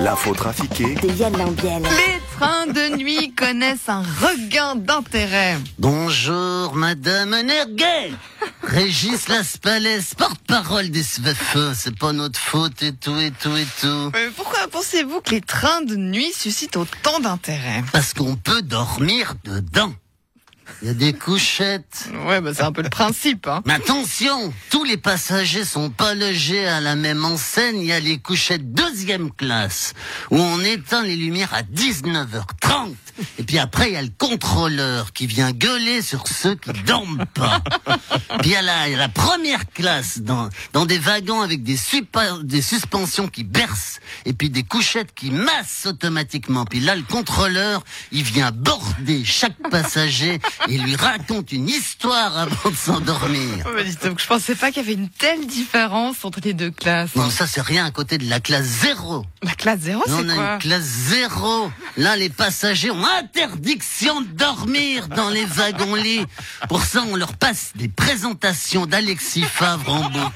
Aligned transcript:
L'info 0.00 0.34
trafiquée 0.34 0.94
de 0.94 1.08
Yann 1.08 1.36
Lambiel. 1.36 1.82
Les 1.82 2.20
trains 2.36 2.66
de 2.66 2.96
nuit 2.96 3.32
connaissent 3.34 3.88
un 3.88 4.02
regain 4.02 4.76
d'intérêt. 4.76 5.56
Bonjour, 5.78 6.74
Madame 6.74 7.30
Nerguet 7.30 8.12
Régis 8.62 9.28
Laspalès, 9.28 10.14
porte-parole 10.14 10.90
des 10.90 11.02
SVFE, 11.02 11.72
c'est 11.74 11.98
pas 11.98 12.12
notre 12.12 12.38
faute 12.38 12.82
et 12.82 12.92
tout 12.92 13.18
et 13.18 13.30
tout 13.30 13.56
et 13.56 13.66
tout. 13.80 14.10
Mais 14.12 14.28
pourquoi 14.36 14.68
pensez-vous 14.70 15.20
que 15.20 15.30
les 15.30 15.40
trains 15.40 15.82
de 15.82 15.96
nuit 15.96 16.32
suscitent 16.32 16.76
autant 16.76 17.20
d'intérêt? 17.20 17.82
Parce 17.92 18.12
qu'on 18.12 18.36
peut 18.36 18.62
dormir 18.62 19.34
dedans. 19.44 19.92
Il 20.82 20.88
y 20.88 20.90
a 20.90 20.94
des 20.94 21.12
couchettes. 21.12 22.08
Ouais, 22.26 22.40
bah 22.40 22.52
c'est 22.54 22.62
un 22.62 22.72
peu 22.72 22.82
le 22.82 22.90
principe. 22.90 23.46
Hein. 23.46 23.62
Mais 23.64 23.74
attention, 23.74 24.52
tous 24.70 24.84
les 24.84 24.96
passagers 24.96 25.64
sont 25.64 25.90
pas 25.90 26.14
logés 26.14 26.66
à 26.66 26.80
la 26.80 26.96
même 26.96 27.24
enseigne. 27.24 27.80
Il 27.80 27.86
y 27.86 27.92
a 27.92 28.00
les 28.00 28.18
couchettes 28.18 28.72
deuxième 28.72 29.30
classe 29.30 29.94
où 30.30 30.36
on 30.36 30.60
éteint 30.60 31.02
les 31.02 31.16
lumières 31.16 31.54
à 31.54 31.62
19h30. 31.62 32.94
Et 33.38 33.42
puis 33.42 33.58
après, 33.58 33.88
il 33.88 33.94
y 33.94 33.96
a 33.96 34.02
le 34.02 34.10
contrôleur 34.16 35.12
qui 35.12 35.26
vient 35.26 35.52
gueuler 35.52 36.02
sur 36.02 36.28
ceux 36.28 36.54
qui 36.54 36.72
dorment 36.84 37.24
pas. 37.34 37.62
Puis 38.40 38.50
il 38.50 38.52
y 38.52 38.56
a 38.56 38.62
la, 38.62 39.08
première 39.08 39.66
classe 39.70 40.18
dans, 40.18 40.48
dans 40.72 40.84
des 40.84 40.98
wagons 40.98 41.40
avec 41.40 41.62
des, 41.62 41.76
super, 41.76 42.40
des 42.40 42.60
suspensions 42.60 43.28
qui 43.28 43.44
bercent 43.44 44.00
et 44.24 44.32
puis 44.32 44.50
des 44.50 44.62
couchettes 44.62 45.14
qui 45.14 45.30
massent 45.30 45.86
automatiquement. 45.86 46.64
Puis 46.64 46.80
là, 46.80 46.94
le 46.94 47.02
contrôleur, 47.02 47.82
il 48.12 48.22
vient 48.22 48.50
border 48.50 49.24
chaque 49.24 49.56
passager 49.70 50.38
et 50.68 50.78
lui 50.78 50.96
raconte 50.96 51.52
une 51.52 51.68
histoire 51.68 52.36
avant 52.38 52.70
de 52.70 52.76
s'endormir. 52.76 53.64
Oh, 53.66 53.70
bah, 53.74 53.82
dites 53.82 54.04
donc, 54.04 54.20
je 54.20 54.26
pensais 54.26 54.54
pas 54.54 54.68
qu'il 54.68 54.82
y 54.82 54.86
avait 54.86 54.94
une 54.94 55.08
telle 55.08 55.46
différence 55.46 56.24
entre 56.24 56.40
les 56.42 56.54
deux 56.54 56.70
classes. 56.70 57.14
Non, 57.14 57.30
ça 57.30 57.46
c'est 57.46 57.62
rien 57.62 57.84
à 57.84 57.90
côté 57.90 58.18
de 58.18 58.28
la 58.28 58.40
classe 58.40 58.64
zéro. 58.64 59.24
La 59.42 59.54
classe 59.54 59.80
zéro, 59.80 60.02
c'est 60.06 60.12
on 60.12 60.28
a 60.28 60.34
quoi 60.34 60.52
une 60.54 60.58
classe 60.58 60.82
zéro. 60.82 61.70
Là, 61.96 62.16
les 62.16 62.28
passagers 62.28 62.90
ont 62.90 63.04
interdiction 63.18 64.20
de 64.20 64.26
dormir 64.28 65.08
dans 65.08 65.30
les 65.30 65.44
wagons-lits. 65.44 66.24
Pour 66.68 66.82
ça, 66.82 67.04
on 67.08 67.16
leur 67.16 67.34
passe 67.34 67.72
des 67.74 67.88
présentations 67.88 68.86
d'Alexis 68.86 69.42
Favre 69.42 69.92
en 69.92 70.10
boucle. 70.10 70.32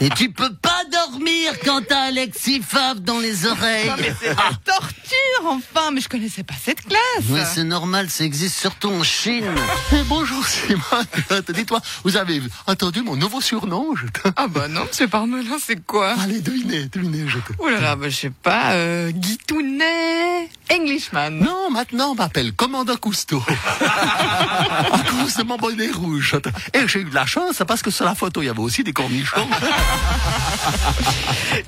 Et 0.00 0.10
tu 0.10 0.30
peux 0.30 0.54
pas 0.54 0.82
dormir 0.92 1.52
quand 1.64 1.82
t'as 1.86 2.08
Alexis 2.08 2.60
Favre 2.62 3.00
dans 3.00 3.18
les 3.18 3.46
oreilles. 3.46 3.88
Non, 3.88 3.96
mais 3.98 4.14
c'est 4.20 4.28
la 4.28 4.50
torture, 4.64 5.15
enfin 5.44 5.90
Mais 5.92 6.00
je 6.00 6.08
connaissais 6.08 6.42
pas 6.42 6.54
cette 6.62 6.82
classe 6.82 7.24
Oui, 7.30 7.40
c'est 7.54 7.64
normal, 7.64 8.08
ça 8.10 8.24
existe 8.24 8.58
surtout 8.58 8.90
en 8.90 9.02
Chine. 9.02 9.44
Eh, 9.92 10.02
bonjour 10.08 10.44
Simone, 10.46 11.06
dis-toi, 11.54 11.80
vous 12.02 12.16
avez 12.16 12.42
entendu 12.66 13.02
mon 13.02 13.14
nouveau 13.14 13.40
surnom 13.40 13.94
je 13.94 14.06
Ah 14.36 14.46
bah 14.48 14.66
non, 14.68 14.84
monsieur 14.84 15.06
Parmelin, 15.06 15.56
c'est 15.60 15.84
quoi? 15.86 16.14
Allez, 16.20 16.40
devinez, 16.40 16.86
devinez, 16.86 17.28
je 17.28 17.38
te... 17.38 17.52
Oh 17.58 17.68
là 17.68 17.80
là, 17.80 17.96
bah, 17.96 18.08
je 18.08 18.16
sais 18.16 18.30
pas, 18.30 18.72
euh, 18.72 19.10
Guitounet 19.12 20.48
Englishman. 20.72 21.30
Non, 21.30 21.70
maintenant 21.70 22.10
on 22.10 22.14
m'appelle 22.14 22.52
Commandant 22.52 22.96
Cousteau. 22.96 23.42
à 23.80 24.98
cause 25.10 25.36
de 25.36 25.44
mon 25.44 25.56
bonnet 25.56 25.90
rouge. 25.90 26.36
Et 26.74 26.88
j'ai 26.88 27.00
eu 27.00 27.04
de 27.04 27.14
la 27.14 27.26
chance 27.26 27.62
parce 27.66 27.82
que 27.82 27.90
sur 27.90 28.04
la 28.04 28.14
photo 28.14 28.42
il 28.42 28.46
y 28.46 28.48
avait 28.48 28.58
aussi 28.60 28.82
des 28.82 28.92
cornichons. 28.92 29.46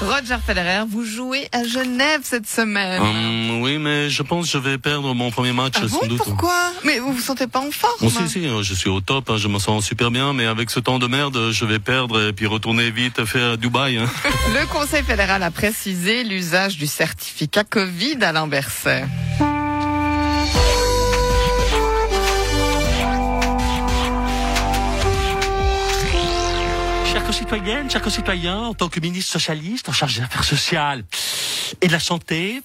Roger 0.00 0.38
Federer, 0.44 0.82
vous 0.88 1.04
jouez 1.04 1.48
à 1.52 1.64
Genève 1.64 2.20
cette 2.24 2.48
semaine. 2.48 3.00
Hum, 3.00 3.49
oui, 3.60 3.78
mais 3.78 4.08
je 4.08 4.22
pense 4.22 4.46
que 4.46 4.52
je 4.52 4.58
vais 4.58 4.78
perdre 4.78 5.14
mon 5.14 5.30
premier 5.30 5.52
match 5.52 5.74
ah 5.76 5.80
bon, 5.82 5.88
sans 5.88 6.06
doute. 6.06 6.18
pourquoi? 6.18 6.72
Mais 6.84 6.98
vous 6.98 7.12
vous 7.12 7.20
sentez 7.20 7.46
pas 7.46 7.60
en 7.60 7.70
forme 7.70 7.94
Bon, 8.00 8.08
si, 8.08 8.28
si, 8.28 8.48
je 8.62 8.74
suis 8.74 8.88
au 8.88 9.00
top, 9.00 9.30
hein, 9.30 9.36
je 9.36 9.48
me 9.48 9.58
sens 9.58 9.84
super 9.84 10.10
bien, 10.10 10.32
mais 10.32 10.46
avec 10.46 10.70
ce 10.70 10.80
temps 10.80 10.98
de 10.98 11.06
merde, 11.06 11.50
je 11.50 11.64
vais 11.64 11.78
perdre 11.78 12.28
et 12.28 12.32
puis 12.32 12.46
retourner 12.46 12.90
vite 12.90 13.24
faire 13.24 13.58
Dubaï. 13.58 13.98
Hein. 13.98 14.06
Le 14.54 14.66
Conseil 14.66 15.02
fédéral 15.02 15.42
a 15.42 15.50
précisé 15.50 16.24
l'usage 16.24 16.76
du 16.76 16.86
certificat 16.86 17.64
Covid 17.64 18.18
à 18.22 18.46
Berset. 18.46 19.04
Chers 27.12 27.24
concitoyennes, 27.24 27.90
chers 27.90 28.02
concitoyens, 28.02 28.58
en 28.58 28.74
tant 28.74 28.88
que 28.88 29.00
ministre 29.00 29.32
socialiste 29.32 29.88
en 29.88 29.92
charge 29.92 30.16
des 30.16 30.22
affaires 30.22 30.44
sociales 30.44 31.04
et 31.80 31.88
de 31.88 31.92
la 31.92 32.00
santé, 32.00 32.62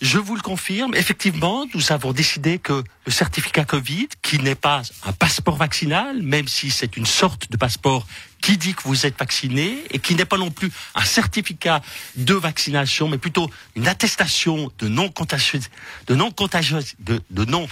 je 0.00 0.18
vous 0.18 0.34
le 0.34 0.40
confirme, 0.40 0.94
effectivement, 0.94 1.66
nous 1.74 1.92
avons 1.92 2.12
décidé 2.12 2.58
que 2.58 2.84
le 3.04 3.12
certificat 3.12 3.64
Covid, 3.64 4.08
qui 4.22 4.38
n'est 4.38 4.54
pas 4.54 4.82
un 5.04 5.12
passeport 5.12 5.56
vaccinal, 5.56 6.22
même 6.22 6.48
si 6.48 6.70
c'est 6.70 6.96
une 6.96 7.06
sorte 7.06 7.50
de 7.50 7.56
passeport 7.56 8.06
qui 8.40 8.56
dit 8.56 8.74
que 8.74 8.82
vous 8.84 9.04
êtes 9.04 9.18
vacciné, 9.18 9.78
et 9.90 9.98
qui 9.98 10.14
n'est 10.14 10.24
pas 10.24 10.38
non 10.38 10.50
plus 10.50 10.70
un 10.94 11.04
certificat 11.04 11.82
de 12.16 12.34
vaccination, 12.34 13.08
mais 13.08 13.18
plutôt 13.18 13.50
une 13.74 13.88
attestation 13.88 14.70
de 14.78 14.88
non 14.88 15.08
contagieux, 15.08 15.60
de 16.06 16.14
non 16.14 16.30
contagieux, 16.30 16.78
de, 17.00 17.20
de 17.30 17.44
non. 17.44 17.66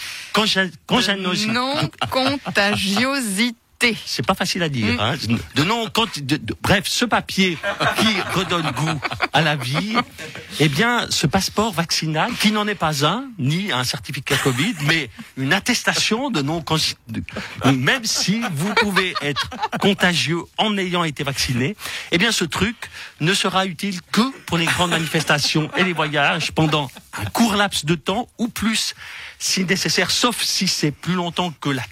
Non 1.53 1.89
contagiosité. 2.11 3.57
C'est 4.07 4.25
pas 4.27 4.35
facile 4.35 4.63
à 4.63 4.69
dire. 4.69 5.01
Hein. 5.01 5.15
De 5.55 5.63
non, 5.65 5.89
quand, 5.93 6.19
de- 6.19 6.37
de- 6.37 6.57
bref, 6.63 6.85
ce 6.87 7.05
papier 7.05 7.59
qui 7.99 8.09
redonne 8.35 8.71
goût 8.73 9.01
à 9.33 9.43
la 9.43 9.57
vie, 9.57 9.97
eh 10.61 10.69
bien, 10.69 11.07
ce 11.11 11.27
passeport 11.27 11.73
vaccinal, 11.73 12.31
qui 12.41 12.51
n'en 12.53 12.67
est 12.67 12.75
pas 12.75 13.05
un, 13.07 13.25
ni 13.39 13.73
un 13.73 13.85
certificat 13.85 14.37
Covid, 14.37 14.75
mais 14.87 15.11
une 15.37 15.53
attestation 15.53 16.31
de 16.31 16.43
non, 16.43 16.63
même 17.65 18.05
si 18.05 18.41
vous 18.53 18.73
pouvez 18.75 19.15
être 19.23 19.49
contagieux 19.81 20.41
en 20.59 20.77
ayant 20.79 21.05
été 21.05 21.23
vacciné, 21.25 21.77
eh 22.13 22.19
bien, 22.19 22.33
ce 22.33 22.45
truc 22.45 22.77
ne 23.21 23.35
sera 23.35 23.67
utile 23.67 24.01
que 24.13 24.23
pour 24.47 24.59
les 24.59 24.67
grandes 24.67 24.91
manifestations 24.91 25.71
et 25.77 25.85
les 25.85 25.93
voyages 25.93 26.53
pendant 26.53 26.91
un 27.19 27.25
court 27.27 27.55
laps 27.57 27.85
de 27.85 27.95
temps 27.95 28.29
ou 28.39 28.49
plus, 28.49 28.95
si 29.39 29.65
nécessaire, 29.65 30.11
sauf 30.11 30.43
si 30.43 30.67
c'est 30.69 30.91
plus 30.93 31.15
longtemps 31.15 31.53
que 31.61 31.69
la 31.69 31.83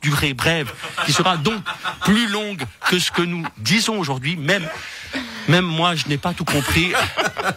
durée 0.00 0.34
brève, 0.34 0.72
qui 1.06 1.12
sera 1.12 1.36
donc 1.36 1.62
plus 2.02 2.28
longue 2.28 2.62
que 2.88 2.98
ce 2.98 3.10
que 3.10 3.22
nous 3.22 3.44
disons 3.58 3.98
aujourd'hui. 3.98 4.36
Même, 4.36 4.68
même 5.48 5.64
moi, 5.64 5.94
je 5.94 6.06
n'ai 6.08 6.18
pas 6.18 6.32
tout 6.34 6.44
compris. 6.44 6.92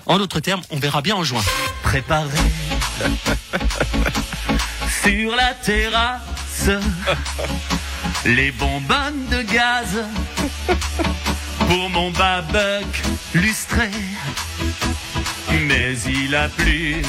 En 0.06 0.18
d'autres 0.18 0.40
termes, 0.40 0.62
on 0.70 0.78
verra 0.78 1.02
bien 1.02 1.16
en 1.16 1.24
juin. 1.24 1.42
Préparé 1.84 2.40
sur 5.04 5.36
la 5.36 5.54
terrasse, 5.54 6.70
les 8.26 8.52
bonbonnes 8.52 9.28
de 9.30 9.42
gaz 9.42 10.06
pour 11.68 11.90
mon 11.90 12.10
babuck 12.12 13.04
lustré. 13.34 13.90
Mais 15.68 15.98
il 16.08 16.34
a 16.36 16.48
plu 16.48 17.02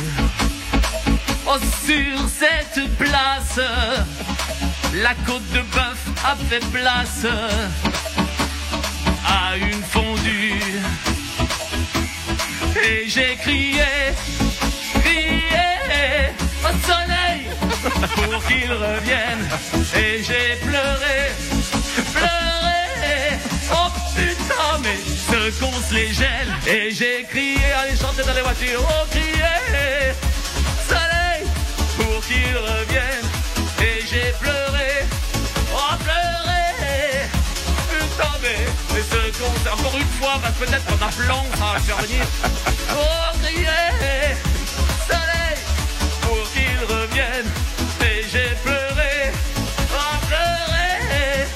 oh, 1.46 1.58
sur 1.86 2.28
cette 2.28 2.96
place. 2.96 3.60
La 5.02 5.12
côte 5.26 5.46
de 5.50 5.60
bœuf 5.60 5.98
a 6.24 6.36
fait 6.48 6.64
place 6.70 7.26
à 9.26 9.56
une 9.56 9.82
fondue. 9.82 10.60
Et 12.80 13.08
j'ai 13.08 13.34
crié, 13.36 13.82
crié 15.00 15.42
au 16.62 16.72
soleil 16.86 17.48
pour 18.14 18.46
qu'il 18.46 18.72
revienne. 18.72 19.48
Et 19.96 20.22
j'ai 20.22 20.56
pleuré, 20.64 21.32
pleuré. 22.12 23.38
Oh 23.72 23.90
putain, 24.14 24.78
mais 24.82 24.96
ce 24.96 25.60
qu'on 25.60 25.72
se 25.72 25.94
les 25.94 26.12
gèle. 26.12 26.54
Et 26.68 26.92
j'ai 26.92 27.24
crié, 27.24 27.58
allez 27.82 27.96
chanter 27.96 28.22
dans 28.22 28.34
les 28.34 28.42
voitures, 28.42 28.80
oh 28.80 29.06
crié, 29.10 30.14
soleil 30.88 31.48
pour 31.96 32.24
qu'il 32.26 32.56
revienne. 32.56 33.23
Encore 39.72 39.96
une 39.96 40.12
fois, 40.20 40.38
parce 40.42 40.54
que 40.54 40.64
peut-être 40.64 40.84
qu'on 40.84 41.04
a 41.04 41.10
plan, 41.10 41.44
ça 41.58 41.72
va 41.72 41.80
faire 41.80 41.96
venir. 41.98 42.24
Oh, 42.96 43.36
crier, 43.42 44.36
soleil, 45.08 45.58
pour 46.22 46.42
qu'il 46.52 46.78
revienne. 46.94 47.50
Et 48.02 48.22
j'ai 48.30 48.54
pleuré, 48.62 49.32
oh, 49.92 50.26
pleuré. 50.28 51.48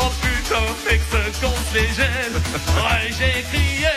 Oh 0.00 0.10
putain, 0.22 0.66
mais 0.86 0.98
que 0.98 1.04
ce 1.10 1.40
con 1.40 1.52
se 1.70 1.74
les 1.78 1.88
gèle. 1.94 2.36
Ouais, 2.76 3.10
j'ai 3.18 3.42
crié, 3.50 3.92